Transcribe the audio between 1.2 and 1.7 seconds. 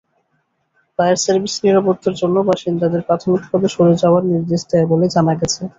service